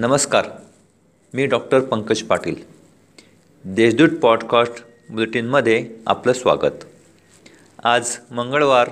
[0.00, 0.46] नमस्कार
[1.34, 2.54] मी doctor Pankaj Patil.
[3.64, 6.84] Deshdoot podcast बुलेटिनमध्ये आपलं स्वागत.
[7.84, 8.90] आज मंगळवार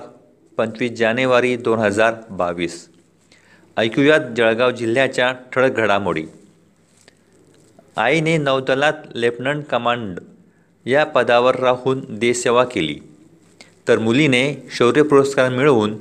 [0.57, 2.89] पंचवीस जानेवारी दोन हजार बावीस.
[3.77, 6.23] ऐकूयात जळगाव जिल्ह्याच्या ठळक घडामोडी.
[7.97, 10.19] आईने नौदलात लेफ्टनंट कमांड
[10.85, 12.99] या पदावर राहून देशसेवा केली.
[13.87, 15.97] तर मुलीने शौर्य पुरस्कार मिळवून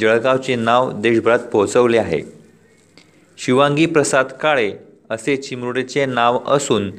[0.00, 2.39] जळगावचे नाव देशभरात पोहोचवले आहे.
[3.42, 4.72] शिवांगी प्रसाद काळे
[5.10, 6.90] असे चिमुरडीचे नाव असून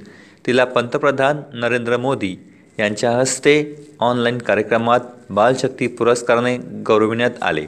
[0.48, 2.36] तिला पंतप्रधान नरेंद्र मोदी
[2.80, 5.00] यांच्या हस्ते ऑनलाईन कार्यक्रमात
[5.30, 7.66] बालशक्ती पुरस्काराने गौरविण्यात आले.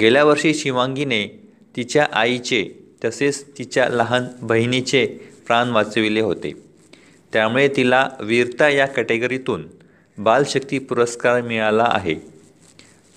[0.00, 2.64] गेल्या वर्षी शिवांगीने तिच्या आईचे
[3.04, 5.06] तसेच तिच्या लहान बहिणीचे
[5.46, 6.52] प्राण वाचविले होते.
[7.32, 9.64] त्यामुळे तिला वीरता या कॅटेगरीतून
[10.18, 12.14] बालशक्ती पुरस्कार मिळाला आहे.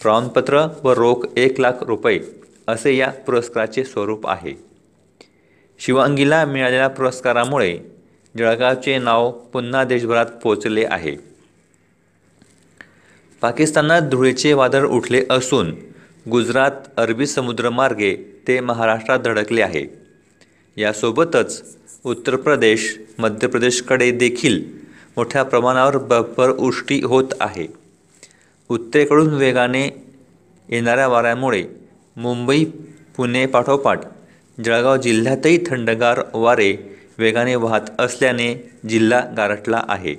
[0.01, 2.19] प्रमाणपत्र व रोख एक लाख रुपये
[2.67, 4.53] असे या पुरस्काराचे स्वरूप आहे.
[5.79, 7.79] शिवांगीला मिळालेल्या पुरस्कारामुळे
[8.37, 11.15] जळगावचे नाव पुन्हा देशभरात पोचले आहे.
[13.41, 15.75] पाकिस्तानात धुळेचे वादळ उठले असून
[16.29, 20.01] गुजरात अरबी समुद्रमार्गे ते महाराष्ट्रात धडकले आहे.
[20.77, 24.63] यासोबतच उत्तर प्रदेश मध्य प्रदेशकडे देखील
[25.17, 27.67] मोठ्या प्रमाणावर बर्फवृष्टी होत आहे.
[28.69, 29.87] उत्तरेकडून वेगाने
[30.69, 31.63] येणाऱ्या वाऱ्यामुळे
[32.21, 32.65] मुंबई
[33.17, 33.99] पुणे पाठोपाठ.
[34.65, 36.71] जळगाव जिल्ह्यातही थंडगार वारे
[37.17, 38.53] वेगाने वाहत असल्याने
[38.89, 40.15] जिल्हा गारठला आहे.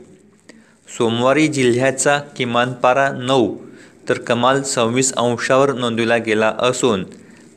[0.89, 3.57] सोमवारी जिल्ह्याचा किमान पारा नऊ
[4.09, 7.05] तर कमाल सव्वीस अंशावर नोंदविला गेला असून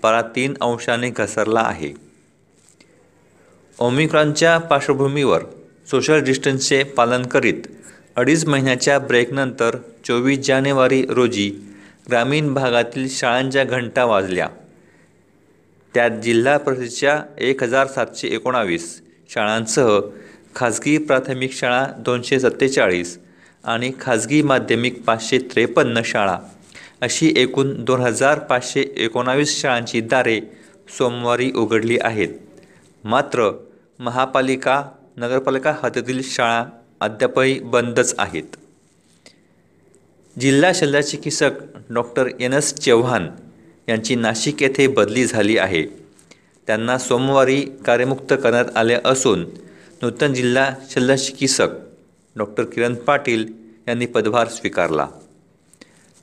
[0.01, 1.93] पारा तीन अंशाने घसरला आहे.
[3.79, 5.41] ओमिक्रॉनच्या पार्श्वभूमीवर
[5.91, 7.67] सोशल डिस्टन्सचे पालन करीत
[8.15, 11.51] अडीच महिन्याच्या ब्रेकनंतर चोवीस जानेवारी रोजी
[12.09, 14.49] ग्रामीण भागातील शाळांच्या घंटा वाजल्या.
[15.93, 19.99] त्यात जिल्हा परिषदेच्या एक हजार सातशे एकोणावीस शाळांसह
[20.55, 23.19] खाजगी प्राथमिक शाळा दोनशे सत्तेचाळीस
[23.63, 26.39] आणि खाजगी माध्यमिक पाचशे त्रेपन्न शाळा.
[27.01, 30.39] अशी एकूण दोन हजार पाचशे एकोणावीस शाळांची दारे
[30.97, 32.29] सोमवारी उघडली आहेत.
[33.03, 33.51] मात्र
[33.99, 34.83] महापालिका
[35.17, 36.65] नगरपालिका हद्दीतील शाळा
[36.99, 38.55] अद्यापही बंदच आहेत.
[40.39, 41.51] जिल्हा शल्यचिकित्सक
[41.89, 43.27] डॉक्टर एन एस चव्हाण
[43.89, 45.85] यांची नाशिक येथे बदली झाली आहे.
[46.67, 49.45] त्यांना सोमवारी कार्यमुक्त करण्यात आले असून
[50.01, 51.67] नूतन जिल्हा शल्यचिकित्सक
[52.35, 53.45] डॉक्टर किरण पाटील
[53.87, 55.07] यांनी पदभार स्वीकारला.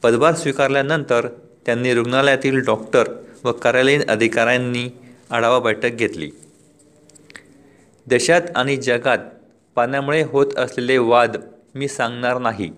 [0.03, 1.29] पदभार स्वीकारल्यानंतर
[1.67, 3.05] त्यांनी रुग्णालयातील डॉक्टर
[3.45, 4.89] व कार्यालयीन अधिकाऱ्यांनी
[5.31, 6.31] आढावा बैठक घेतली.
[8.07, 9.19] देशात आणि जगात
[9.75, 11.37] पाण्यामुळे होत असलेले वाद
[11.75, 12.71] मी सांगणार नाही.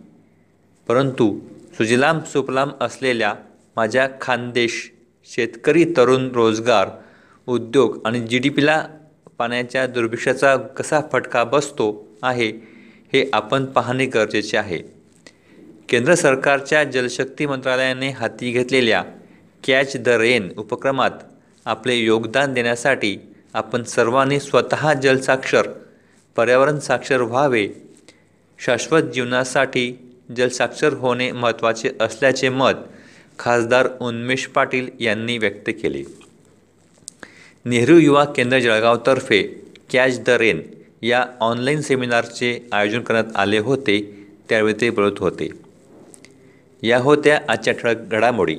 [0.88, 1.38] परंतु
[1.76, 3.34] सुजलाम सुफलाम असलेल्या
[3.76, 4.90] माझ्या खानदेश
[5.24, 6.88] शेतकरी तरुण रोजगार
[7.46, 8.86] उद्योग आणि जी डी पीला
[9.38, 12.48] पाण्याच्या दुर्भिक्षाचा कसा फटका बसतो आहे
[13.12, 14.78] हे आपण पाहणे गरजेचे आहे.
[15.88, 19.02] केंद्र सरकारच्या जलशक्ती मंत्रालयाने हाती घेतलेल्या
[19.66, 21.10] कॅच द रेन उपक्रमात
[21.66, 23.16] आपले योगदान देण्यासाठी
[23.54, 25.66] आपण सर्वांनी स्वतः जलसाक्षर
[26.36, 27.68] पर्यावरण साक्षर व्हावे
[28.58, 30.03] शाश्वत जीवनासाठी
[30.36, 32.72] जलसाक्षर होणे महत्त्वाचे असल्याचे मत
[33.38, 36.02] खासदार उन्मेष पाटील यांनी व्यक्त केले.
[37.64, 39.42] नेहरू युवा केंद्र जळगावतर्फे
[39.92, 40.62] कॅच द रेन
[41.02, 45.48] या ऑनलाईन सेमिनारचे आयोजन करण्यात आले होते त्यावेळी ते बोलत होते.
[46.82, 48.56] या होत्या आजच्या ठळक घडामोडी.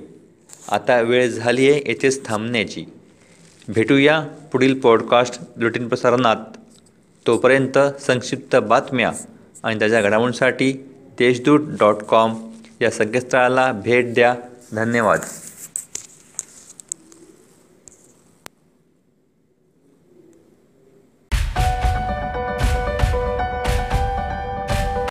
[0.72, 2.86] आता वेळ झाली आहे येथेच थांबण्याची.
[3.68, 6.36] भेटूया पुढील पॉडकास्ट बुलेटिन प्रसारणात.
[7.28, 9.12] तोपर्यंत संक्षिप्त बातम्या
[9.64, 10.74] आणि त्याच्या घडामोडींसाठी
[11.18, 12.34] देशदूत डॉट कॉम
[12.82, 14.36] या संकेतस्थळाला भेट द्या.
[14.74, 15.20] धन्यवाद.